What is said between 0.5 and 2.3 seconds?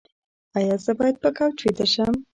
ایا زه باید په کوچ ویده شم؟